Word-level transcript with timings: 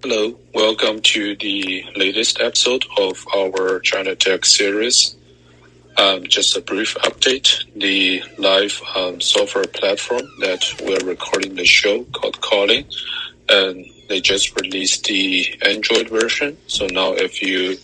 Hello, 0.00 0.38
welcome 0.54 1.00
to 1.00 1.34
the 1.34 1.84
latest 1.96 2.40
episode 2.40 2.84
of 2.98 3.26
our 3.34 3.80
China 3.80 4.14
Tech 4.14 4.44
series. 4.44 5.16
Um, 5.96 6.22
just 6.22 6.56
a 6.56 6.60
brief 6.60 6.94
update. 6.98 7.64
The 7.74 8.22
live 8.38 8.80
um, 8.94 9.20
software 9.20 9.64
platform 9.64 10.22
that 10.38 10.64
we're 10.84 11.04
recording 11.04 11.56
the 11.56 11.64
show 11.64 12.04
called 12.04 12.40
Callin, 12.40 12.84
and 13.48 13.84
they 14.08 14.20
just 14.20 14.54
released 14.60 15.02
the 15.06 15.52
Android 15.62 16.08
version. 16.10 16.56
So 16.68 16.86
now 16.86 17.14
if 17.14 17.42
you 17.42 17.76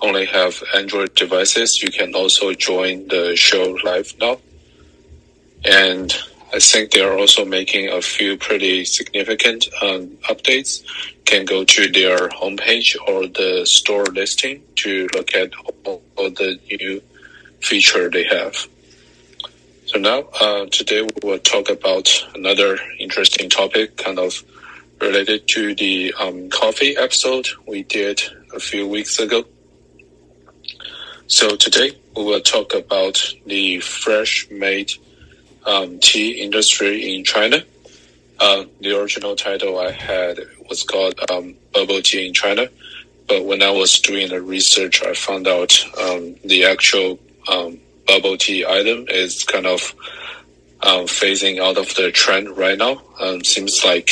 only 0.00 0.24
have 0.24 0.62
Android 0.74 1.14
devices, 1.14 1.82
you 1.82 1.90
can 1.90 2.14
also 2.14 2.54
join 2.54 3.08
the 3.08 3.36
show 3.36 3.76
live 3.84 4.14
now. 4.18 4.38
And 5.66 6.16
I 6.54 6.60
think 6.60 6.92
they 6.92 7.00
are 7.00 7.18
also 7.18 7.44
making 7.44 7.88
a 7.88 8.00
few 8.00 8.36
pretty 8.36 8.84
significant 8.84 9.66
um, 9.82 10.06
updates. 10.30 10.84
Can 11.24 11.44
go 11.44 11.64
to 11.64 11.90
their 11.90 12.28
homepage 12.28 12.96
or 13.08 13.26
the 13.26 13.66
store 13.66 14.04
listing 14.04 14.62
to 14.76 15.08
look 15.14 15.34
at 15.34 15.50
all, 15.84 16.00
all 16.14 16.30
the 16.30 16.60
new 16.70 17.02
feature 17.60 18.08
they 18.08 18.22
have. 18.24 18.68
So 19.86 19.98
now, 19.98 20.28
uh, 20.40 20.66
today 20.66 21.02
we 21.02 21.28
will 21.28 21.40
talk 21.40 21.70
about 21.70 22.08
another 22.36 22.78
interesting 23.00 23.50
topic, 23.50 23.96
kind 23.96 24.20
of 24.20 24.44
related 25.00 25.48
to 25.48 25.74
the 25.74 26.14
um, 26.20 26.50
coffee 26.50 26.96
episode 26.96 27.48
we 27.66 27.82
did 27.82 28.22
a 28.54 28.60
few 28.60 28.86
weeks 28.86 29.18
ago. 29.18 29.44
So 31.26 31.56
today 31.56 31.98
we 32.16 32.22
will 32.22 32.40
talk 32.42 32.74
about 32.74 33.34
the 33.44 33.80
fresh 33.80 34.46
made 34.52 34.92
um, 35.66 35.98
tea 35.98 36.42
industry 36.42 37.14
in 37.14 37.24
China. 37.24 37.64
Uh, 38.40 38.64
the 38.80 38.98
original 39.00 39.36
title 39.36 39.78
I 39.78 39.92
had 39.92 40.40
was 40.68 40.82
called 40.82 41.18
um, 41.30 41.54
Bubble 41.72 42.02
Tea 42.02 42.26
in 42.26 42.34
China, 42.34 42.68
but 43.28 43.44
when 43.44 43.62
I 43.62 43.70
was 43.70 44.00
doing 44.00 44.28
the 44.28 44.42
research, 44.42 45.02
I 45.02 45.14
found 45.14 45.46
out 45.46 45.72
um, 46.00 46.34
the 46.44 46.64
actual 46.64 47.18
um, 47.48 47.78
bubble 48.06 48.36
tea 48.36 48.66
item 48.66 49.06
is 49.08 49.44
kind 49.44 49.66
of 49.66 49.94
um, 50.82 51.06
phasing 51.06 51.60
out 51.60 51.78
of 51.78 51.94
the 51.94 52.10
trend 52.10 52.56
right 52.56 52.76
now. 52.76 53.00
Um, 53.20 53.42
seems 53.44 53.84
like 53.84 54.10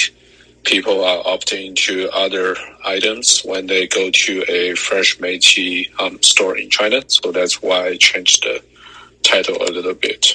people 0.65 1.05
are 1.05 1.23
opting 1.25 1.75
to 1.75 2.09
other 2.13 2.57
items 2.85 3.41
when 3.43 3.67
they 3.67 3.87
go 3.87 4.11
to 4.11 4.45
a 4.48 4.75
fresh 4.75 5.21
made 5.21 5.43
tea 5.43 5.91
um, 5.98 6.23
store 6.23 6.57
in 6.57 6.71
China. 6.71 7.03
So 7.09 7.33
that's 7.33 7.61
why 7.61 7.89
I 7.89 7.97
changed 7.97 8.45
the 8.45 8.63
title 9.23 9.57
a 9.57 9.71
little 9.71 9.95
bit. 9.95 10.33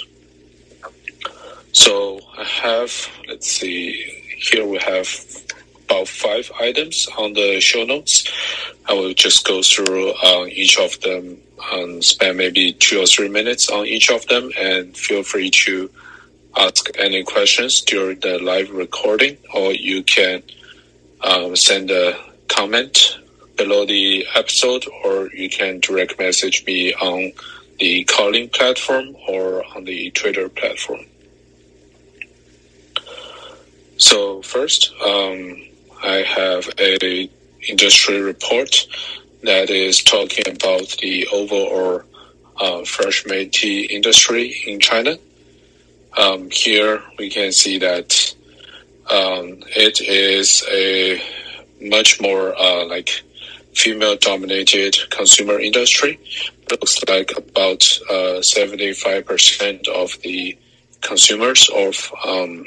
So 1.78 2.20
I 2.36 2.44
have, 2.44 3.08
let's 3.28 3.52
see, 3.52 4.02
here 4.40 4.66
we 4.66 4.80
have 4.80 5.08
about 5.86 6.08
five 6.08 6.52
items 6.60 7.08
on 7.20 7.34
the 7.34 7.60
show 7.62 7.84
notes. 7.84 8.28
I 8.90 8.94
will 8.94 9.14
just 9.14 9.46
go 9.46 9.62
through 9.62 10.12
uh, 10.24 10.48
each 10.48 10.80
of 10.80 11.00
them 11.02 11.38
and 11.74 12.04
spend 12.04 12.36
maybe 12.40 12.74
two 12.74 13.00
or 13.00 13.06
three 13.06 13.30
minutes 13.30 13.70
on 13.70 13.86
each 13.86 14.10
of 14.10 14.26
them 14.26 14.50
and 14.58 14.98
feel 14.98 15.22
free 15.22 15.52
to 15.52 15.88
ask 16.58 16.90
any 16.98 17.24
questions 17.24 17.82
during 17.82 18.22
the 18.22 18.40
live 18.40 18.72
recording 18.72 19.38
or 19.54 19.72
you 19.72 20.02
can 20.02 20.42
um, 21.22 21.56
send 21.56 21.92
a 21.92 22.20
comment 22.48 23.20
below 23.56 23.86
the 23.86 24.26
episode 24.34 24.84
or 25.04 25.30
you 25.32 25.48
can 25.48 25.80
direct 25.80 26.18
message 26.18 26.66
me 26.66 26.96
on 26.96 27.32
the 27.78 28.04
Callin 28.06 28.50
platform 28.50 29.16
or 29.28 29.64
on 29.76 29.84
the 29.84 30.10
Twitter 30.10 30.50
platform. 30.50 31.06
So 33.98 34.44
first, 34.44 34.94
um, 35.04 35.58
I 36.04 36.18
have 36.18 36.70
a 36.80 37.30
industry 37.68 38.22
report 38.22 38.88
that 39.42 39.72
is 39.72 40.04
talking 40.04 40.48
about 40.48 40.96
the 41.02 41.28
overall 41.34 42.04
uh, 42.58 42.84
fresh 42.86 43.26
made 43.26 43.54
tea 43.54 43.86
industry 43.86 44.56
in 44.68 44.80
China. 44.80 45.18
Um, 46.16 46.50
here 46.52 47.02
we 47.18 47.30
can 47.30 47.52
see 47.52 47.80
that 47.80 48.36
um, 49.10 49.64
it 49.76 50.00
is 50.02 50.64
a 50.72 51.22
much 51.82 52.22
more 52.22 52.56
uh, 52.56 52.86
like 52.86 53.24
female 53.74 54.18
dominated 54.18 54.96
consumer 55.10 55.60
industry. 55.60 56.20
It 56.64 56.72
looks 56.72 57.04
like 57.08 57.32
about 57.36 57.84
uh, 58.10 58.42
75% 58.42 59.88
of 59.88 60.22
the 60.22 60.58
consumers 61.02 61.70
of 61.74 62.12
um, 62.26 62.66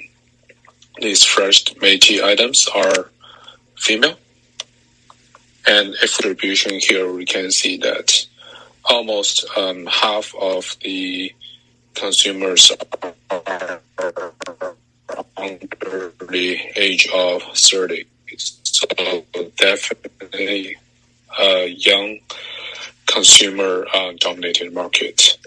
these 0.98 1.24
fresh 1.24 1.64
tea 1.64 2.22
items 2.22 2.66
are 2.74 3.10
female. 3.76 4.16
And 5.66 5.94
if 5.94 6.00
distribution 6.00 6.80
here, 6.80 7.12
we 7.12 7.24
can 7.24 7.50
see 7.50 7.76
that 7.78 8.26
almost 8.84 9.46
um, 9.56 9.86
half 9.86 10.34
of 10.40 10.76
the 10.82 11.32
consumers 11.94 12.72
are 13.30 13.80
under 15.36 16.12
the 16.28 16.58
age 16.76 17.08
of 17.14 17.42
30. 17.42 18.04
So 18.62 18.86
definitely 19.56 20.76
a 21.38 21.66
young 21.68 22.18
consumer 23.06 23.86
uh, 23.92 24.12
dominated 24.18 24.72
market. 24.72 25.38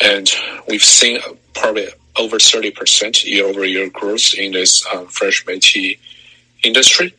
And 0.00 0.30
we've 0.68 0.82
seen 0.82 1.18
probably 1.54 1.88
over 2.18 2.38
30% 2.38 3.24
year 3.24 3.46
over 3.46 3.64
year 3.64 3.88
growth 3.90 4.34
in 4.34 4.52
this 4.52 4.84
um, 4.92 5.06
fresh 5.06 5.44
tea 5.60 5.98
industry. 6.62 7.14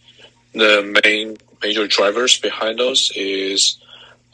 The 0.54 1.00
main 1.04 1.38
major 1.62 1.88
drivers 1.88 2.40
behind 2.40 2.80
those 2.80 3.12
is, 3.16 3.78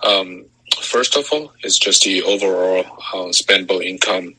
um, 0.01 0.45
first 0.81 1.17
of 1.17 1.25
all, 1.31 1.53
it's 1.61 1.77
just 1.77 2.03
the 2.03 2.23
overall 2.23 2.79
uh, 3.13 3.31
spendable 3.31 3.83
income 3.83 4.35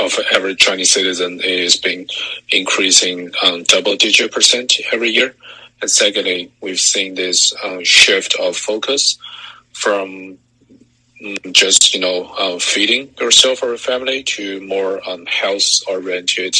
of 0.00 0.18
every 0.30 0.54
Chinese 0.56 0.90
citizen 0.90 1.40
is 1.42 1.76
being 1.76 2.06
increasing 2.50 3.30
um, 3.44 3.62
double 3.64 3.96
digit 3.96 4.32
percent 4.32 4.74
every 4.92 5.10
year. 5.10 5.34
And 5.80 5.90
secondly, 5.90 6.52
we've 6.60 6.80
seen 6.80 7.14
this 7.14 7.52
uh, 7.62 7.80
shift 7.82 8.34
of 8.38 8.56
focus 8.56 9.18
from 9.72 10.38
just 11.50 11.94
you 11.94 12.00
know 12.00 12.24
uh, 12.38 12.58
feeding 12.58 13.14
yourself 13.20 13.62
or 13.62 13.68
your 13.68 13.78
family 13.78 14.22
to 14.22 14.60
more 14.60 15.00
um, 15.08 15.26
health 15.26 15.80
oriented 15.88 16.56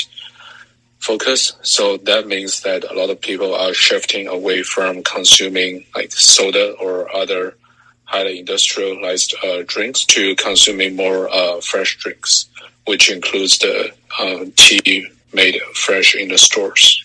focus. 1.00 1.52
So 1.62 1.96
that 1.98 2.26
means 2.28 2.62
that 2.62 2.84
a 2.84 2.94
lot 2.94 3.10
of 3.10 3.20
people 3.20 3.54
are 3.54 3.74
shifting 3.74 4.28
away 4.28 4.62
from 4.62 5.02
consuming 5.02 5.84
like 5.94 6.12
soda 6.12 6.72
or 6.80 7.14
other 7.14 7.56
highly 8.04 8.38
industrialized 8.38 9.34
uh, 9.42 9.62
drinks 9.66 10.04
to 10.04 10.36
consuming 10.36 10.94
more 10.94 11.28
uh, 11.32 11.60
fresh 11.60 11.96
drinks, 11.96 12.46
which 12.86 13.10
includes 13.10 13.58
the 13.58 13.92
uh, 14.18 14.44
tea 14.56 15.08
made 15.32 15.60
fresh 15.74 16.14
in 16.14 16.28
the 16.28 16.38
stores. 16.38 17.02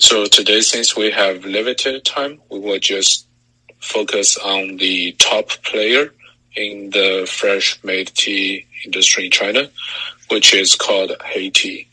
So 0.00 0.26
today, 0.26 0.60
since 0.60 0.96
we 0.96 1.10
have 1.10 1.44
limited 1.44 2.04
time, 2.04 2.40
we 2.50 2.58
will 2.58 2.78
just 2.78 3.26
focus 3.80 4.36
on 4.36 4.76
the 4.76 5.12
top 5.12 5.48
player 5.62 6.12
in 6.56 6.90
the 6.90 7.26
fresh 7.30 7.82
made 7.84 8.08
tea 8.08 8.66
industry 8.84 9.26
in 9.26 9.30
China, 9.30 9.70
which 10.28 10.54
is 10.54 10.74
called 10.74 11.12
Tea. 11.54 11.86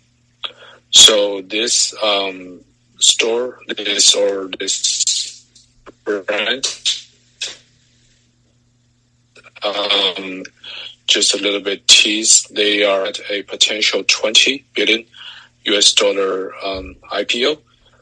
So 0.92 1.42
this 1.42 1.94
um, 2.04 2.62
store, 3.00 3.60
this 3.68 4.16
or 4.16 4.50
this 4.60 5.46
brand, 6.04 6.66
um, 9.64 10.44
just 11.08 11.34
a 11.34 11.38
little 11.38 11.60
bit 11.60 11.88
tease. 11.88 12.44
They 12.52 12.84
are 12.84 13.06
at 13.06 13.20
a 13.30 13.44
potential 13.44 14.04
20 14.04 14.66
billion 14.74 15.06
US 15.66 15.94
dollar 15.94 16.54
um, 16.64 16.96
IPO, 17.12 17.60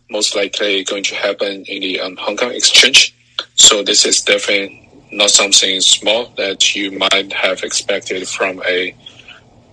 most 0.09 0.35
likely 0.35 0.83
going 0.83 1.03
to 1.03 1.15
happen 1.15 1.65
in 1.65 1.81
the 1.81 1.99
um, 1.99 2.17
Hong 2.17 2.37
Kong 2.37 2.51
exchange. 2.51 3.15
So 3.55 3.83
this 3.83 4.05
is 4.05 4.21
definitely 4.21 4.82
not 5.17 5.29
something 5.29 5.79
small 5.81 6.27
that 6.37 6.75
you 6.75 6.91
might 6.91 7.31
have 7.33 7.63
expected 7.63 8.27
from 8.27 8.61
a 8.65 8.95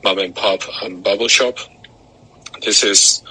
mom 0.04 0.18
and 0.18 0.34
pop 0.34 0.62
um, 0.82 1.00
bubble 1.02 1.28
shop 1.28 1.58
this 2.62 2.84
is 2.84 3.22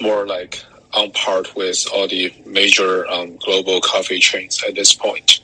more 0.00 0.26
like 0.26 0.62
on 0.92 1.10
par 1.12 1.42
with 1.56 1.84
all 1.92 2.06
the 2.06 2.32
major 2.46 3.08
um, 3.08 3.36
global 3.38 3.80
coffee 3.80 4.18
chains 4.18 4.62
at 4.66 4.74
this 4.74 4.94
point. 4.94 5.40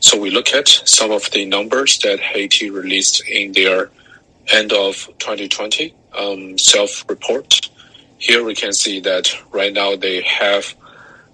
So 0.00 0.18
we 0.18 0.30
look 0.30 0.54
at 0.54 0.68
some 0.68 1.10
of 1.10 1.30
the 1.32 1.44
numbers 1.44 1.98
that 1.98 2.20
Heytea 2.20 2.72
released 2.72 3.26
in 3.28 3.52
their 3.52 3.90
end 4.48 4.72
of 4.72 4.94
2020 5.18 5.94
um, 6.16 6.56
self-report. 6.56 7.68
Here 8.18 8.44
we 8.44 8.54
can 8.54 8.72
see 8.72 9.00
that 9.00 9.30
right 9.52 9.72
now 9.72 9.96
they 9.96 10.22
have 10.22 10.74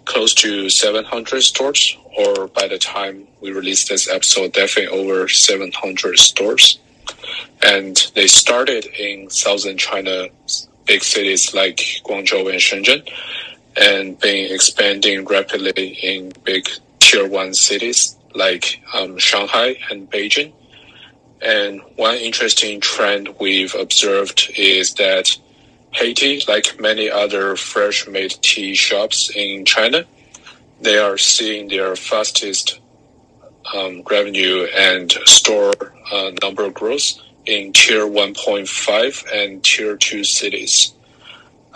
close 0.05 0.35
to 0.35 0.69
700 0.69 1.43
stores, 1.43 1.97
or 2.17 2.49
by 2.49 2.69
the 2.69 2.79
time 2.79 3.27
we 3.41 3.53
release 3.53 3.89
this 3.89 4.09
episode, 4.09 4.53
definitely 4.53 4.99
over 4.99 5.29
700 5.29 6.19
stores. 6.19 6.79
And 7.63 7.97
they 8.15 8.27
started 8.27 8.87
in 8.87 9.31
southern 9.31 9.79
China 9.79 10.29
big 10.87 11.03
cities 11.03 11.55
like 11.55 11.77
Guangzhou 12.05 12.51
and 12.51 12.61
Shenzhen. 12.61 13.09
and 13.77 14.19
been 14.21 14.53
expanding 14.53 15.25
rapidly 15.25 15.99
in 16.03 16.33
big 16.45 16.69
tier 17.01 17.27
one 17.27 17.55
cities 17.55 18.17
like 18.35 18.81
um, 18.93 19.19
Shanghai 19.19 19.77
and 19.91 20.11
Beijing. 20.11 20.53
And 21.43 21.81
one 21.97 22.17
interesting 22.17 22.81
trend 22.81 23.35
we've 23.41 23.75
observed 23.75 24.51
is 24.57 24.95
that 24.95 25.37
Heytea, 25.95 26.47
like 26.49 26.81
many 26.81 27.09
other 27.09 27.57
fresh 27.57 28.07
made 28.09 28.33
tea 28.43 28.75
shops 28.75 29.31
in 29.35 29.65
China, 29.65 30.05
they 30.81 30.99
are 30.99 31.17
seeing 31.17 31.69
their 31.69 31.95
fastest 31.97 32.81
um, 33.75 34.03
revenue 34.11 34.67
and 34.77 35.11
store 35.25 35.73
uh, 36.13 36.31
number 36.43 36.71
growth 36.71 37.15
in 37.47 37.73
tier 37.73 38.07
1.5 38.07 39.25
and 39.33 39.63
tier 39.63 39.97
2 39.97 40.25
cities. 40.25 40.95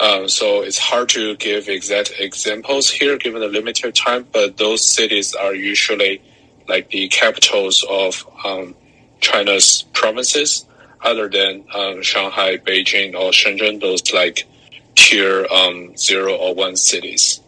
Um, 0.01 0.29
so 0.29 0.63
it's 0.63 0.79
hard 0.79 1.09
to 1.11 1.37
give 1.37 1.69
exact 1.69 2.13
examples 2.19 2.89
here 2.91 3.19
given 3.19 3.41
the 3.41 3.49
limited 3.49 3.95
time, 3.95 4.27
but 4.33 4.57
those 4.57 4.85
cities 4.85 5.35
are 5.35 5.55
usually 5.55 6.23
like 6.69 6.91
the 6.91 7.09
capitals 7.09 7.85
of 7.89 8.29
um, 8.45 8.75
China's 9.21 9.85
provinces, 9.93 10.67
other 11.03 11.29
than 11.29 11.65
um, 11.75 12.03
Shanghai, 12.03 12.57
Beijing, 12.59 13.15
or 13.15 13.31
Shenzhen, 13.31 13.81
those 13.81 14.13
like 14.13 14.47
tier 14.95 15.47
um, 15.51 15.97
zero 15.97 16.35
or 16.35 16.55
one 16.55 16.77
cities. 16.77 17.41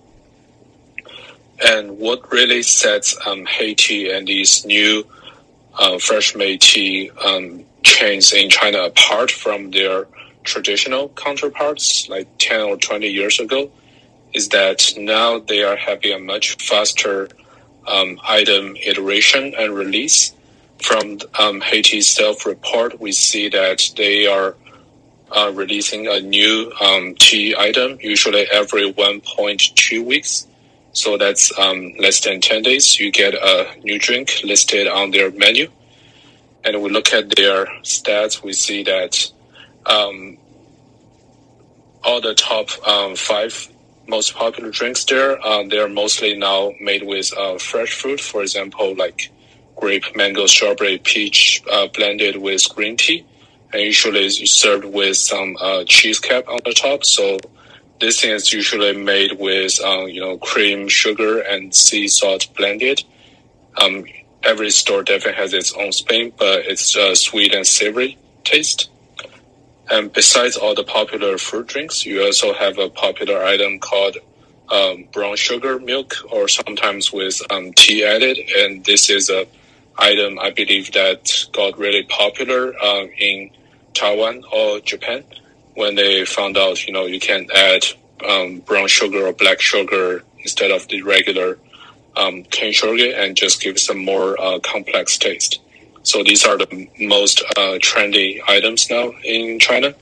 And 1.62 1.98
what 1.98 2.32
really 2.32 2.62
sets 2.62 3.16
um, 3.26 3.44
Heytea 3.44 4.16
and 4.16 4.26
these 4.26 4.64
new 4.64 5.04
uh, 5.78 5.98
fresh 5.98 6.34
made 6.34 6.60
tea 6.60 7.10
um, 7.24 7.64
chains 7.82 8.32
in 8.32 8.48
China 8.48 8.82
apart 8.84 9.30
from 9.30 9.70
their 9.70 10.06
traditional 10.44 11.08
counterparts 11.10 12.08
like 12.08 12.26
10 12.38 12.60
or 12.62 12.76
20 12.76 13.06
years 13.08 13.38
ago 13.40 13.70
is 14.32 14.48
that 14.50 14.92
now 14.96 15.38
they 15.38 15.62
are 15.62 15.76
having 15.76 16.12
a 16.12 16.18
much 16.18 16.56
faster 16.56 17.28
um, 17.86 18.18
item 18.26 18.76
iteration 18.76 19.54
and 19.58 19.74
release. 19.74 20.32
From 20.82 21.18
um, 21.38 21.60
Heytea's 21.60 22.08
self 22.10 22.46
report, 22.46 23.00
we 23.00 23.12
see 23.12 23.48
that 23.50 23.90
they 23.96 24.26
are 24.26 24.56
uh, 25.30 25.52
releasing 25.54 26.06
a 26.06 26.20
new 26.20 26.72
um, 26.80 27.14
tea 27.14 27.54
item 27.56 27.98
usually 28.00 28.46
every 28.50 28.92
1.2 28.92 30.04
weeks. 30.04 30.46
So 30.92 31.16
that's 31.16 31.56
um, 31.58 31.92
less 31.98 32.20
than 32.20 32.40
10 32.40 32.62
days. 32.62 32.98
You 32.98 33.12
get 33.12 33.34
a 33.34 33.68
new 33.84 33.98
drink 33.98 34.40
listed 34.42 34.88
on 34.88 35.12
their 35.12 35.30
menu. 35.30 35.70
And 36.64 36.82
we 36.82 36.90
look 36.90 37.12
at 37.12 37.34
their 37.36 37.66
stats, 37.82 38.42
we 38.42 38.52
see 38.52 38.82
that 38.82 39.30
um, 39.86 40.36
all 42.02 42.20
the 42.20 42.34
top 42.34 42.68
um, 42.86 43.16
five 43.16 43.68
most 44.06 44.34
popular 44.34 44.70
drinks 44.70 45.04
there, 45.04 45.40
uh, 45.46 45.62
they're 45.68 45.88
mostly 45.88 46.36
now 46.36 46.72
made 46.80 47.02
with 47.04 47.32
uh, 47.36 47.56
fresh 47.58 47.92
fruit. 47.94 48.20
For 48.20 48.42
example, 48.42 48.94
like 48.94 49.30
grape, 49.80 50.04
mango, 50.14 50.46
strawberry, 50.46 50.98
peach 50.98 51.62
uh, 51.72 51.86
blended 51.88 52.36
with 52.36 52.62
green 52.74 52.96
tea. 52.96 53.24
And 53.72 53.82
usually 53.82 54.28
served 54.30 54.84
with 54.84 55.16
some 55.16 55.56
uh, 55.60 55.84
cheese 55.86 56.18
cap 56.18 56.44
on 56.48 56.58
the 56.64 56.74
top. 56.74 57.04
So 57.04 57.38
this 58.00 58.20
thing 58.20 58.32
is 58.32 58.52
usually 58.52 58.96
made 58.96 59.38
with, 59.38 59.80
um, 59.80 60.08
you 60.08 60.20
know, 60.20 60.38
cream, 60.38 60.88
sugar, 60.88 61.40
and 61.40 61.72
sea 61.72 62.08
salt 62.08 62.48
blended. 62.56 63.04
Um, 63.80 64.04
every 64.42 64.70
store 64.70 65.02
definitely 65.04 65.40
has 65.40 65.52
its 65.52 65.72
own 65.74 65.92
spin, 65.92 66.32
but 66.36 66.66
it's 66.66 66.96
uh, 66.96 67.14
sweet 67.14 67.54
and 67.54 67.66
savory 67.66 68.18
taste. 68.42 68.90
And 69.88 70.12
besides 70.12 70.56
all 70.56 70.74
the 70.74 70.84
popular 70.84 71.38
fruit 71.38 71.66
drinks, 71.68 72.04
you 72.04 72.24
also 72.24 72.52
have 72.54 72.78
a 72.78 72.88
popular 72.88 73.44
item 73.44 73.78
called 73.78 74.16
um, 74.70 75.04
brown 75.12 75.36
sugar 75.36 75.78
milk, 75.78 76.14
or 76.30 76.48
sometimes 76.48 77.12
with 77.12 77.40
um, 77.52 77.72
tea 77.74 78.04
added. 78.04 78.38
And 78.58 78.84
this 78.84 79.10
is 79.10 79.30
a 79.30 79.46
item 79.98 80.38
I 80.38 80.50
believe 80.50 80.92
that 80.92 81.30
got 81.52 81.78
really 81.78 82.04
popular 82.04 82.74
um, 82.82 83.10
in 83.18 83.50
Taiwan 83.94 84.42
or 84.52 84.80
Japan 84.80 85.24
when 85.74 85.94
they 85.94 86.24
found 86.24 86.56
out, 86.56 86.86
you 86.86 86.92
know, 86.92 87.06
you 87.06 87.20
can 87.20 87.46
add 87.54 87.84
um, 88.28 88.58
brown 88.60 88.88
sugar 88.88 89.26
or 89.26 89.32
black 89.32 89.60
sugar 89.60 90.22
instead 90.38 90.70
of 90.70 90.86
the 90.88 91.02
regular 91.02 91.58
um, 92.16 92.42
cane 92.44 92.72
sugar 92.72 93.14
and 93.14 93.36
just 93.36 93.62
give 93.62 93.78
some 93.78 93.98
more 93.98 94.40
uh, 94.40 94.58
complex 94.60 95.16
taste. 95.18 95.60
So 96.02 96.22
these 96.22 96.44
are 96.44 96.56
the 96.56 96.88
most 96.98 97.42
uh, 97.56 97.78
trendy 97.78 98.40
items 98.48 98.88
now 98.90 99.12
in 99.24 99.58
China. 99.58 99.94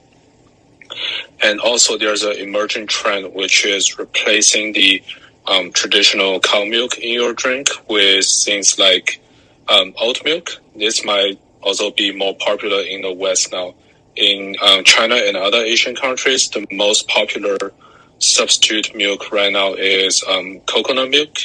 And 1.43 1.61
also 1.61 1.99
there's 1.99 2.23
an 2.23 2.37
emerging 2.37 2.87
trend 2.87 3.35
which 3.35 3.65
is 3.65 3.99
replacing 3.99 4.73
the 4.73 5.03
um, 5.47 5.73
traditional 5.73 6.41
cow 6.41 6.65
milk 6.65 6.99
in 6.99 7.13
your 7.15 7.33
drink 7.33 7.69
with 7.89 8.27
things 8.27 8.79
like 8.79 9.21
um, 9.69 9.95
oat 10.01 10.25
milk. 10.25 10.61
This 10.77 11.05
might 11.05 11.39
also 11.63 11.91
be 11.91 12.15
more 12.15 12.35
popular 12.37 12.83
in 12.83 13.03
the 13.03 13.13
West 13.13 13.53
now. 13.53 13.75
In 14.17 14.57
um, 14.63 14.85
China 14.85 15.15
and 15.15 15.37
other 15.37 15.59
Asian 15.59 15.95
countries, 15.95 16.49
the 16.49 16.67
most 16.73 17.07
popular 17.09 17.73
substitute 18.19 18.95
milk 18.95 19.31
right 19.31 19.53
now 19.53 19.75
is 19.75 20.25
um, 20.29 20.59
coconut 20.61 21.11
milk 21.11 21.39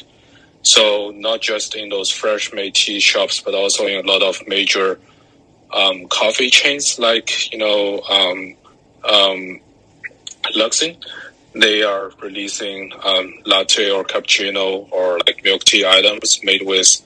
so 0.64 1.12
not 1.14 1.42
just 1.42 1.76
in 1.76 1.90
those 1.90 2.10
fresh 2.10 2.54
made 2.54 2.74
tea 2.74 3.00
shops, 3.00 3.42
but 3.42 3.54
also 3.54 3.86
in 3.86 4.06
a 4.06 4.10
lot 4.10 4.24
of 4.24 4.42
major 4.48 5.00
um, 5.72 6.08
coffee 6.08 6.50
chains 6.50 6.98
like 6.98 7.52
you 7.52 7.60
know 7.60 8.00
um, 8.02 8.56
um, 9.04 9.60
Luckin. 10.56 10.98
They 11.54 11.84
are 11.84 12.12
releasing 12.22 12.92
um, 13.04 13.36
latte 13.46 13.92
or 13.92 14.04
cappuccino 14.04 14.88
or 14.92 15.20
like 15.28 15.44
milk 15.44 15.64
tea 15.66 15.86
items 15.86 16.40
made 16.44 16.66
with 16.66 17.02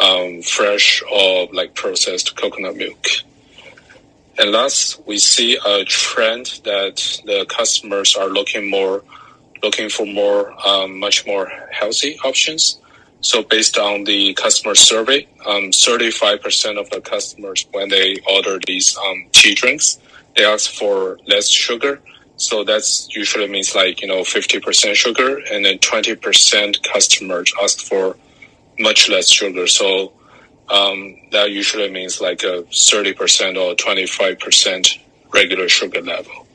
um, 0.00 0.42
fresh 0.42 1.02
or 1.10 1.48
like 1.52 1.74
processed 1.74 2.36
coconut 2.36 2.76
milk. 2.76 3.06
And 4.38 4.50
last, 4.50 5.00
we 5.06 5.18
see 5.18 5.58
a 5.64 5.84
trend 5.84 6.60
that 6.64 6.96
the 7.26 7.46
customers 7.48 8.16
are 8.16 8.28
looking 8.28 8.70
more, 8.70 9.04
looking 9.62 9.90
for 9.90 10.06
more, 10.06 10.54
um, 10.66 10.98
much 10.98 11.26
more 11.26 11.52
healthy 11.70 12.18
options. 12.24 12.78
So 13.20 13.42
based 13.42 13.78
on 13.78 14.04
the 14.04 14.34
customer 14.34 14.74
survey, 14.74 15.28
um, 15.46 15.70
35% 15.70 16.80
of 16.80 16.90
the 16.90 17.00
customers, 17.00 17.66
when 17.70 17.88
they 17.88 18.16
order 18.28 18.58
these 18.66 18.96
um, 18.96 19.26
tea 19.32 19.54
drinks, 19.54 19.98
they 20.34 20.44
ask 20.44 20.70
for 20.70 21.18
less 21.26 21.48
sugar. 21.48 22.00
So 22.36 22.64
that's 22.64 23.14
usually 23.14 23.46
means 23.48 23.74
like, 23.74 24.00
you 24.00 24.08
know, 24.08 24.22
50% 24.22 24.94
sugar 24.94 25.40
and 25.52 25.64
then 25.64 25.78
20% 25.78 26.82
customers 26.82 27.52
ask 27.62 27.80
for 27.80 28.16
much 28.78 29.08
less 29.08 29.30
sugar. 29.30 29.66
So 29.66 30.12
um, 30.68 31.16
that 31.32 31.50
usually 31.50 31.90
means 31.90 32.20
like 32.20 32.42
a 32.42 32.62
30% 32.64 33.56
or 33.56 33.74
25% 33.74 34.98
regular 35.32 35.68
sugar 35.68 36.00
level. 36.00 36.46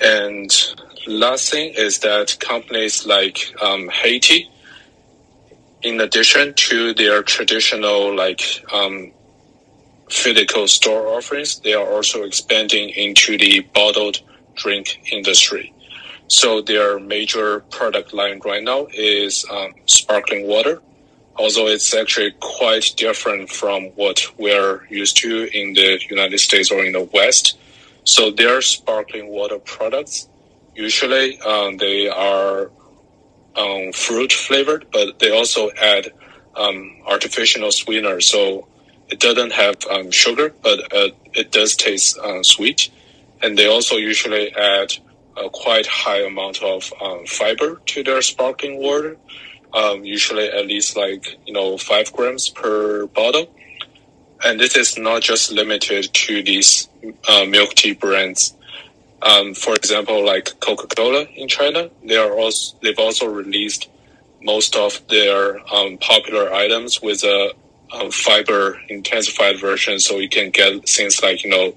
And 0.00 0.50
last 1.06 1.50
thing 1.50 1.72
is 1.74 2.00
that 2.00 2.36
companies 2.40 3.06
like 3.06 3.54
um, 3.62 3.88
Heytea, 3.88 4.48
in 5.82 6.00
addition 6.00 6.54
to 6.54 6.94
their 6.94 7.22
traditional 7.22 8.14
like 8.14 8.42
um, 8.72 9.12
physical 10.10 10.68
store 10.68 11.06
offerings, 11.08 11.60
they 11.60 11.74
are 11.74 11.86
also 11.86 12.24
expanding 12.24 12.90
into 12.90 13.38
the 13.38 13.60
bottled 13.74 14.20
drink 14.54 15.00
industry. 15.12 15.72
So 16.28 16.60
their 16.60 16.98
major 16.98 17.60
product 17.70 18.12
line 18.12 18.40
right 18.44 18.62
now 18.62 18.88
is 18.92 19.44
um, 19.50 19.74
sparkling 19.86 20.46
water. 20.46 20.82
Although 21.36 21.68
it's 21.68 21.94
actually 21.94 22.32
quite 22.40 22.94
different 22.96 23.50
from 23.50 23.84
what 23.96 24.26
we're 24.38 24.86
used 24.88 25.18
to 25.18 25.48
in 25.52 25.74
the 25.74 26.00
United 26.08 26.38
States 26.38 26.70
or 26.70 26.84
in 26.84 26.92
the 26.92 27.02
West. 27.12 27.58
So 28.04 28.30
their 28.30 28.62
sparkling 28.62 29.28
water 29.28 29.58
products, 29.58 30.28
usually 30.74 31.38
um, 31.40 31.76
they 31.76 32.08
are 32.08 32.70
um, 33.54 33.92
fruit 33.92 34.32
flavored, 34.32 34.86
but 34.92 35.18
they 35.18 35.30
also 35.30 35.70
add 35.80 36.12
um, 36.56 37.02
artificial 37.06 37.70
sweetener. 37.70 38.20
So 38.20 38.66
it 39.08 39.20
doesn't 39.20 39.52
have 39.52 39.76
um, 39.90 40.10
sugar, 40.10 40.54
but 40.62 40.92
uh, 40.94 41.08
it 41.34 41.52
does 41.52 41.76
taste 41.76 42.18
uh, 42.18 42.42
sweet. 42.42 42.90
And 43.42 43.58
they 43.58 43.66
also 43.66 43.96
usually 43.96 44.54
add 44.54 44.96
a 45.36 45.50
quite 45.50 45.86
high 45.86 46.22
amount 46.22 46.62
of 46.62 46.92
um, 47.00 47.26
fiber 47.26 47.80
to 47.86 48.02
their 48.02 48.22
sparkling 48.22 48.78
water. 48.80 49.16
Um, 49.74 50.04
usually 50.04 50.48
at 50.48 50.66
least 50.66 50.96
like 50.96 51.38
you 51.46 51.52
know 51.52 51.76
five 51.76 52.12
grams 52.12 52.48
per 52.48 53.06
bottle. 53.06 53.46
And 54.44 54.60
this 54.60 54.76
is 54.76 54.98
not 54.98 55.22
just 55.22 55.50
limited 55.50 56.12
to 56.12 56.42
these 56.42 56.88
uh, 57.28 57.44
milk 57.46 57.70
tea 57.70 57.94
brands. 57.94 58.54
Um, 59.22 59.54
for 59.54 59.74
example, 59.74 60.24
like 60.24 60.60
Coca-Cola 60.60 61.22
in 61.34 61.48
China, 61.48 61.90
they 62.04 62.16
are 62.16 62.32
also 62.32 62.76
they've 62.82 62.98
also 62.98 63.26
released 63.26 63.88
most 64.42 64.76
of 64.76 65.00
their 65.08 65.58
um, 65.74 65.98
popular 65.98 66.52
items 66.52 67.00
with 67.02 67.24
a 67.24 67.52
um, 67.92 68.10
fiber 68.10 68.78
intensified 68.88 69.58
version, 69.58 69.98
so 69.98 70.18
you 70.18 70.28
can 70.28 70.50
get 70.50 70.88
things 70.88 71.22
like 71.22 71.44
you 71.44 71.50
know 71.50 71.74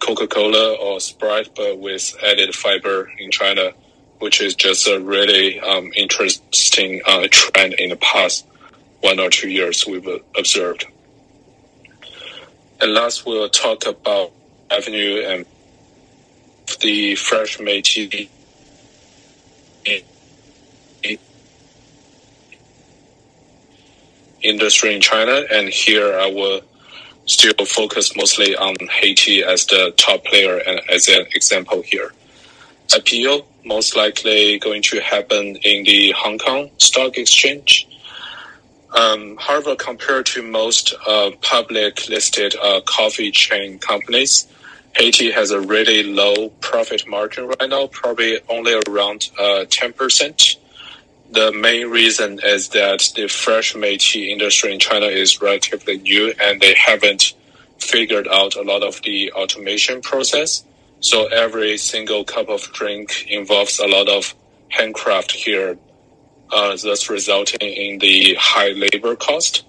Coca-Cola 0.00 0.74
or 0.76 1.00
Sprite, 1.00 1.50
but 1.54 1.78
with 1.78 2.14
added 2.22 2.54
fiber 2.54 3.10
in 3.18 3.30
China 3.30 3.72
which 4.18 4.40
is 4.40 4.54
just 4.54 4.88
a 4.88 5.00
really 5.00 5.60
um, 5.60 5.92
interesting 5.94 7.02
uh, 7.06 7.26
trend 7.30 7.74
in 7.74 7.90
the 7.90 7.96
past 7.96 8.46
one 9.00 9.20
or 9.20 9.28
two 9.28 9.48
years 9.48 9.86
we've 9.86 10.08
observed. 10.36 10.86
And 12.80 12.92
last, 12.92 13.26
we'll 13.26 13.48
talk 13.48 13.86
about 13.86 14.32
revenue 14.70 15.22
and 15.26 15.46
the 16.80 17.14
fresh 17.14 17.56
tea 17.56 18.30
industry 24.42 24.94
in 24.94 25.00
China. 25.00 25.42
And 25.50 25.68
here 25.68 26.18
I 26.18 26.26
will 26.30 26.60
still 27.26 27.66
focus 27.66 28.16
mostly 28.16 28.56
on 28.56 28.74
Heytea 28.76 29.42
as 29.42 29.66
the 29.66 29.92
top 29.96 30.24
player 30.24 30.58
and 30.58 30.80
as 30.88 31.08
an 31.08 31.26
example 31.34 31.82
here. 31.82 32.12
IPO 32.88 33.44
most 33.64 33.96
likely 33.96 34.58
going 34.58 34.80
to 34.80 35.00
happen 35.00 35.56
in 35.56 35.84
the 35.84 36.12
Hong 36.12 36.38
Kong 36.38 36.70
Stock 36.78 37.18
Exchange. 37.18 37.88
Um, 38.94 39.36
however, 39.38 39.74
compared 39.74 40.26
to 40.26 40.42
most 40.42 40.94
uh, 41.06 41.32
public 41.42 42.08
listed 42.08 42.54
uh, 42.62 42.80
coffee 42.82 43.32
chain 43.32 43.78
companies, 43.78 44.46
Heytea 44.94 45.34
has 45.34 45.50
a 45.50 45.60
really 45.60 46.04
low 46.04 46.48
profit 46.60 47.06
margin 47.06 47.48
right 47.48 47.68
now, 47.68 47.88
probably 47.88 48.38
only 48.48 48.80
around 48.88 49.28
uh, 49.38 49.66
10%. 49.68 50.55
The 51.30 51.52
main 51.52 51.90
reason 51.90 52.38
is 52.42 52.68
that 52.70 53.10
the 53.16 53.26
fresh 53.28 53.74
made 53.74 54.00
tea 54.00 54.32
industry 54.32 54.72
in 54.72 54.78
China 54.78 55.06
is 55.06 55.40
relatively 55.42 55.98
new 55.98 56.32
and 56.40 56.60
they 56.60 56.74
haven't 56.74 57.34
figured 57.78 58.28
out 58.28 58.54
a 58.56 58.62
lot 58.62 58.82
of 58.82 59.02
the 59.02 59.32
automation 59.32 60.00
process. 60.00 60.64
So 61.00 61.26
every 61.26 61.78
single 61.78 62.24
cup 62.24 62.48
of 62.48 62.72
drink 62.72 63.26
involves 63.28 63.78
a 63.78 63.86
lot 63.86 64.08
of 64.08 64.34
handcraft 64.68 65.32
here, 65.32 65.76
uh, 66.50 66.76
thus 66.82 67.10
resulting 67.10 67.68
in 67.68 67.98
the 67.98 68.36
high 68.38 68.70
labor 68.70 69.16
cost. 69.16 69.64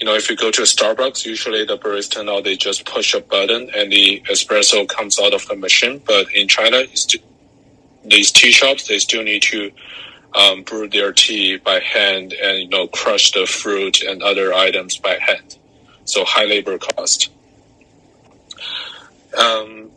You 0.00 0.06
know, 0.06 0.14
if 0.14 0.28
you 0.30 0.36
go 0.36 0.50
to 0.50 0.62
Starbucks, 0.62 1.24
usually 1.24 1.64
the 1.64 1.78
barista 1.78 2.24
now 2.24 2.40
they 2.40 2.56
just 2.56 2.84
push 2.84 3.14
a 3.14 3.20
button 3.20 3.70
and 3.74 3.90
the 3.90 4.20
espresso 4.30 4.88
comes 4.88 5.18
out 5.18 5.34
of 5.34 5.46
the 5.46 5.56
machine. 5.56 6.00
But 6.04 6.32
in 6.32 6.46
China, 6.46 6.82
these 8.04 8.32
tea 8.32 8.52
shops 8.52 8.86
they 8.86 8.98
still 8.98 9.22
need 9.22 9.42
to 9.42 9.72
um, 10.34 10.62
brew 10.62 10.88
their 10.88 11.12
tea 11.12 11.56
by 11.56 11.80
hand 11.80 12.32
and 12.32 12.58
you 12.58 12.68
know 12.68 12.86
crush 12.88 13.32
the 13.32 13.46
fruit 13.46 14.02
and 14.02 14.22
other 14.22 14.52
items 14.52 14.98
by 14.98 15.18
hand. 15.20 15.58
So 16.04 16.24
high 16.24 16.44
labor 16.44 16.78
cost. 16.78 17.30
Um, 19.38 19.90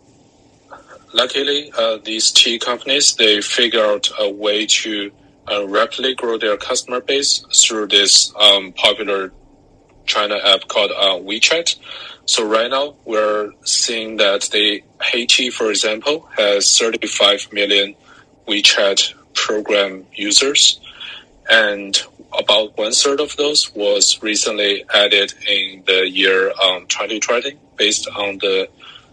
luckily, 1.14 1.72
uh, 1.78 1.98
these 2.04 2.32
tea 2.32 2.60
companies 2.60 3.16
they 3.16 3.42
figure 3.42 3.84
out 3.84 4.10
a 4.20 4.30
way 4.30 4.66
to 4.66 5.12
uh, 5.52 5.68
rapidly 5.68 6.16
grow 6.16 6.38
their 6.38 6.58
customer 6.58 7.02
base 7.02 7.44
through 7.54 7.88
this 7.88 8.34
um, 8.40 8.72
popular 8.74 9.32
China 10.06 10.38
app 10.44 10.68
called 10.68 10.92
uh, 10.92 11.16
WeChat. 11.20 11.76
So 12.26 12.46
right 12.46 12.70
now 12.70 12.96
we're 13.06 13.52
seeing 13.64 14.18
that 14.18 14.44
the 14.52 14.84
Heytea, 15.00 15.52
for 15.52 15.70
example, 15.70 16.28
has 16.38 16.78
35 16.78 17.52
million 17.52 17.96
WeChat 18.48 19.14
program 19.34 20.06
users, 20.14 20.80
and 21.50 22.02
about 22.38 22.78
one 22.78 22.94
third 22.94 23.20
of 23.20 23.36
those 23.36 23.74
was 23.76 24.22
recently 24.22 24.86
added 24.94 25.34
in 25.48 25.84
the 25.86 26.10
year 26.10 26.52
um, 26.64 26.88
2020 26.88 27.58
based 27.78 28.08
on 28.16 28.38
the 28.38 28.70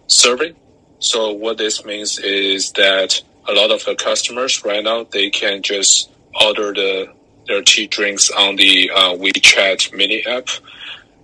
survey. 0.07 0.53
So 0.99 1.31
what 1.31 1.57
this 1.57 1.85
means 1.85 2.19
is 2.19 2.71
that 2.73 3.21
a 3.47 3.53
lot 3.53 3.71
of 3.71 3.83
the 3.85 3.95
customers 3.95 4.63
right 4.63 4.83
now 4.83 5.03
they 5.03 5.29
can 5.29 5.61
just 5.61 6.09
order 6.45 6.73
the 6.73 7.13
their 7.47 7.63
tea 7.63 7.87
drinks 7.87 8.29
on 8.29 8.55
the 8.57 8.91
uh, 8.95 9.15
WeChat 9.15 9.91
mini 9.95 10.23
app 10.25 10.49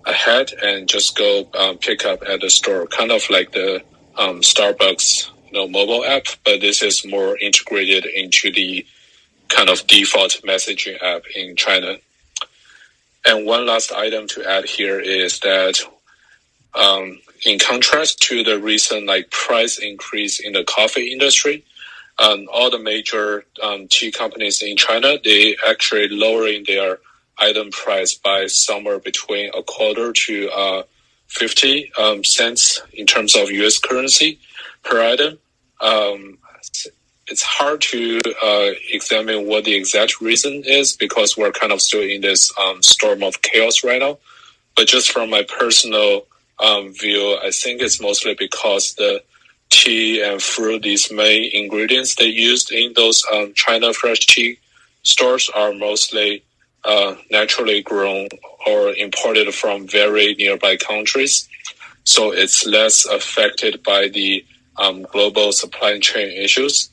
ahead 0.04 0.52
and 0.62 0.88
just 0.88 1.16
go 1.16 1.48
um, 1.54 1.78
pick 1.78 2.04
up 2.04 2.22
at 2.28 2.40
the 2.40 2.50
store, 2.50 2.86
kind 2.88 3.12
of 3.12 3.22
like 3.30 3.52
the 3.52 3.82
um, 4.16 4.40
Starbucks 4.40 5.30
know 5.52 5.68
mobile 5.68 6.04
app, 6.04 6.26
but 6.44 6.60
this 6.60 6.82
is 6.82 7.06
more 7.06 7.36
integrated 7.38 8.04
into 8.06 8.50
the 8.52 8.86
kind 9.48 9.70
of 9.70 9.86
default 9.86 10.40
messaging 10.44 11.00
app 11.02 11.22
in 11.34 11.56
China. 11.56 11.96
And 13.26 13.46
one 13.46 13.66
last 13.66 13.92
item 13.92 14.28
to 14.28 14.44
add 14.48 14.66
here 14.66 15.00
is 15.00 15.40
that 15.40 15.80
um, 16.74 17.20
in 17.44 17.58
contrast 17.58 18.20
to 18.22 18.42
the 18.42 18.58
recent 18.58 19.06
like 19.06 19.30
price 19.30 19.78
increase 19.78 20.40
in 20.40 20.52
the 20.52 20.64
coffee 20.64 21.12
industry, 21.12 21.64
um, 22.18 22.46
all 22.52 22.70
the 22.70 22.78
major 22.78 23.44
um, 23.62 23.88
tea 23.88 24.10
companies 24.10 24.62
in 24.62 24.76
China 24.76 25.18
they 25.22 25.56
actually 25.68 26.08
lowering 26.08 26.64
their 26.66 26.98
item 27.38 27.70
price 27.70 28.14
by 28.14 28.46
somewhere 28.46 28.98
between 28.98 29.50
a 29.54 29.62
quarter 29.62 30.12
to 30.12 30.48
50 31.28 31.92
um, 31.98 32.24
cents 32.24 32.80
in 32.92 33.06
terms 33.06 33.36
of 33.36 33.50
US 33.50 33.78
currency 33.78 34.38
per 34.82 35.02
item. 35.02 35.38
Um, 35.80 36.38
it's 37.28 37.42
hard 37.42 37.80
to 37.80 38.20
uh, 38.42 38.70
examine 38.92 39.46
what 39.46 39.64
the 39.64 39.74
exact 39.74 40.20
reason 40.20 40.62
is 40.64 40.96
because 40.96 41.36
we're 41.36 41.52
kind 41.52 41.72
of 41.72 41.80
still 41.80 42.02
in 42.02 42.20
this 42.20 42.52
um, 42.58 42.82
storm 42.82 43.22
of 43.22 43.42
chaos 43.42 43.82
right 43.82 44.00
now. 44.00 44.18
But 44.76 44.86
just 44.86 45.10
from 45.10 45.30
my 45.30 45.42
personal 45.42 46.26
um, 46.60 46.92
view, 46.92 47.36
I 47.42 47.50
think 47.50 47.82
it's 47.82 48.00
mostly 48.00 48.34
because 48.34 48.94
the 48.94 49.22
tea 49.70 50.22
and 50.22 50.40
fruit, 50.40 50.82
these 50.82 51.10
main 51.10 51.50
ingredients 51.52 52.14
they 52.14 52.26
used 52.26 52.70
in 52.70 52.92
those 52.94 53.24
um, 53.32 53.52
China 53.54 53.92
fresh 53.92 54.26
tea 54.26 54.58
stores 55.02 55.50
are 55.54 55.72
mostly 55.72 56.44
uh, 56.86 57.16
naturally 57.30 57.82
grown 57.82 58.28
or 58.66 58.92
imported 58.94 59.52
from 59.54 59.86
very 59.86 60.34
nearby 60.34 60.76
countries. 60.76 61.48
So 62.04 62.32
it's 62.32 62.64
less 62.66 63.04
affected 63.04 63.82
by 63.82 64.08
the 64.08 64.44
um, 64.78 65.02
global 65.02 65.52
supply 65.52 65.98
chain 65.98 66.30
issues. 66.30 66.88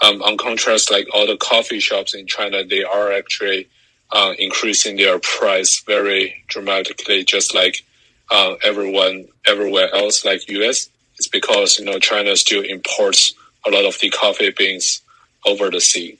Um, 0.00 0.22
on 0.22 0.36
contrast, 0.36 0.90
like 0.90 1.08
all 1.12 1.26
the 1.26 1.36
coffee 1.36 1.80
shops 1.80 2.14
in 2.14 2.26
China, 2.26 2.64
they 2.64 2.84
are 2.84 3.12
actually 3.12 3.68
uh, 4.12 4.34
increasing 4.38 4.96
their 4.96 5.18
price 5.18 5.82
very 5.86 6.44
dramatically, 6.48 7.24
just 7.24 7.54
like 7.54 7.84
uh, 8.30 8.54
everyone 8.62 9.26
everywhere 9.46 9.92
else, 9.94 10.24
like 10.24 10.48
US. 10.48 10.88
It's 11.16 11.28
because 11.28 11.78
you 11.78 11.84
know 11.84 11.98
China 11.98 12.36
still 12.36 12.62
imports 12.62 13.34
a 13.66 13.70
lot 13.70 13.84
of 13.84 13.98
the 14.00 14.10
coffee 14.10 14.50
beans 14.50 15.02
over 15.44 15.70
the 15.70 15.80
sea. 15.80 16.18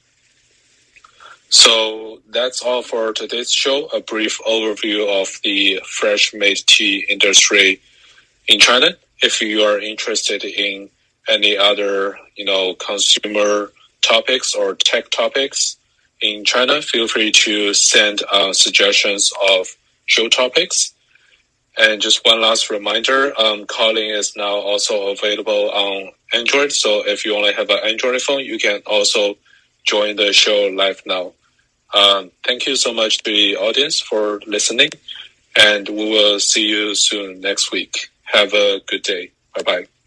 So 1.51 2.21
that's 2.29 2.63
all 2.63 2.83
for 2.83 3.13
today's 3.13 3.51
show. 3.51 3.87
A 3.87 4.01
brief 4.01 4.39
overview 4.47 5.09
of 5.23 5.41
the 5.43 5.81
fresh 5.85 6.35
made 6.35 6.59
tea 6.67 7.07
industry 7.09 7.81
in 8.47 8.61
China. 8.61 8.91
If 9.23 9.41
you 9.41 9.63
are 9.63 9.81
interested 9.81 10.45
in 10.45 10.91
any 11.27 11.57
other, 11.57 12.19
you 12.37 12.45
know, 12.45 12.75
consumer 12.75 13.73
topics 14.03 14.55
or 14.55 14.75
tech 14.75 15.11
topics 15.11 15.77
in 16.21 16.45
China, 16.45 16.83
feel 16.83 17.09
free 17.09 17.33
to 17.33 17.73
send 17.75 18.23
uh, 18.31 18.53
suggestions 18.53 19.33
of 19.51 19.69
show 20.07 20.29
topics. 20.29 20.93
And 21.79 22.01
just 22.01 22.25
one 22.27 22.41
last 22.43 22.71
reminder, 22.71 23.33
um, 23.41 23.65
Callin 23.67 24.11
is 24.11 24.37
now 24.37 24.57
also 24.57 25.09
available 25.09 25.71
on 25.71 26.11
Android. 26.35 26.73
So 26.73 27.07
if 27.07 27.25
you 27.25 27.37
only 27.37 27.53
have 27.55 27.71
an 27.71 27.79
Android 27.85 28.21
phone, 28.21 28.41
you 28.41 28.59
can 28.59 28.83
also 28.87 29.37
join 29.85 30.17
the 30.17 30.33
show 30.33 30.71
live 30.75 31.03
now. 31.07 31.33
Um, 31.95 32.31
thank 32.45 32.67
you 32.67 32.77
so 32.77 32.93
much 32.93 33.19
to 33.19 33.31
the 33.31 33.57
audience 33.57 34.01
for 34.01 34.41
listening, 34.47 34.91
and 35.57 35.89
we 35.89 36.11
will 36.11 36.39
see 36.39 36.67
you 36.67 36.95
soon 36.95 37.41
next 37.41 37.73
week. 37.73 38.09
Have 38.25 38.53
a 38.53 38.81
good 38.87 39.03
day. 39.03 39.33
Bye 39.55 39.63
bye. 39.63 39.98